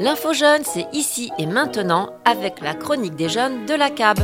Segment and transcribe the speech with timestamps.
[0.00, 4.18] L'info jeune, c'est ici et maintenant avec la chronique des jeunes de la CAB.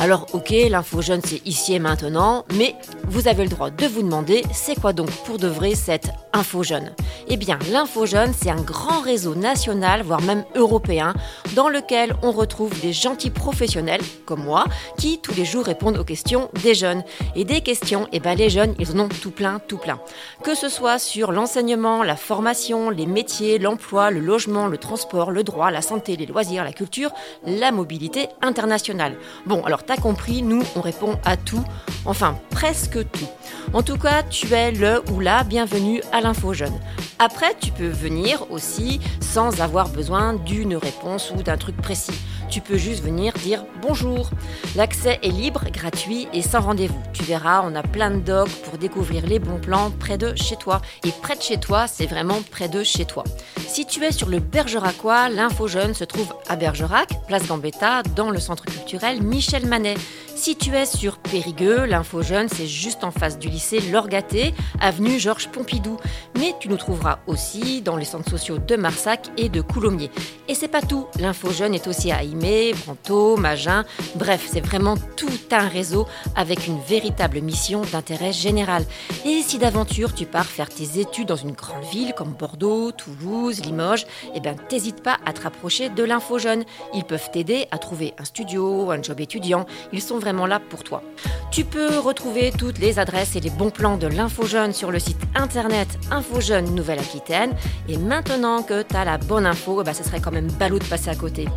[0.00, 2.74] Alors ok, l'info jeune c'est ici et maintenant, mais
[3.08, 6.62] vous avez le droit de vous demander c'est quoi donc pour de vrai cette info
[6.62, 6.94] jeune?
[7.32, 11.14] Eh bien l'info jeune c'est un grand réseau national, voire même européen,
[11.54, 14.64] dans lequel on retrouve des gentils professionnels comme moi
[14.98, 17.04] qui tous les jours répondent aux questions des jeunes.
[17.36, 20.00] Et des questions, eh ben les jeunes ils en ont tout plein, tout plein.
[20.42, 25.44] Que ce soit sur l'enseignement, la formation, les métiers, l'emploi, le logement, le transport, le
[25.44, 27.12] droit, la santé, les loisirs, la culture,
[27.46, 29.14] la mobilité internationale.
[29.46, 31.64] Bon alors t'as compris, nous, on répond à tout,
[32.06, 33.28] enfin presque tout.
[33.72, 36.78] En tout cas, tu es le ou la bienvenue à l'info jeune.
[37.18, 42.18] Après, tu peux venir aussi sans avoir besoin d'une réponse ou d'un truc précis.
[42.48, 44.30] Tu peux juste venir dire bonjour.
[44.74, 47.00] L'accès est libre, gratuit et sans rendez-vous.
[47.12, 50.56] Tu verras, on a plein de docs pour découvrir les bons plans près de chez
[50.56, 50.80] toi.
[51.04, 53.22] Et près de chez toi, c'est vraiment près de chez toi.
[53.68, 58.30] Si tu es sur le Bergeracois, l'info jeune se trouve à Bergerac, place Gambetta, dans
[58.30, 59.94] le centre culturel Michel Manet.
[60.40, 65.20] Si tu es sur Périgueux, l'info jeune, c'est juste en face du lycée Lorgaté, avenue
[65.20, 65.98] Georges Pompidou.
[66.38, 70.10] Mais tu nous trouveras aussi dans les centres sociaux de Marsac et de Coulommiers.
[70.48, 74.94] Et c'est pas tout, l'info jeune est aussi à Aimé, Branto, Magin, bref, c'est vraiment
[75.14, 78.86] tout un réseau avec une véritable mission d'intérêt général.
[79.26, 83.60] Et si d'aventure tu pars faire tes études dans une grande ville comme Bordeaux, Toulouse,
[83.60, 86.64] Limoges, eh ben t'hésites pas à te rapprocher de l'info jeune.
[86.94, 89.66] Ils peuvent t'aider à trouver un studio, un job étudiant.
[89.92, 91.02] Ils sont là pour toi.
[91.50, 94.98] Tu peux retrouver toutes les adresses et les bons plans de l'Info Jeune sur le
[94.98, 97.54] site internet Info Jeune Nouvelle-Aquitaine.
[97.88, 100.84] Et maintenant que tu as la bonne info, bah, ce serait quand même ballot de
[100.84, 101.48] passer à côté.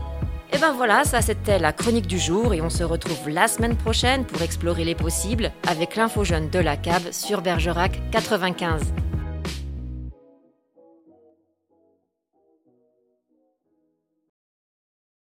[0.52, 3.76] Et ben voilà, ça c'était la chronique du jour et on se retrouve la semaine
[3.76, 9.03] prochaine pour explorer les possibles avec l'info jeune de la cave sur Bergerac 95.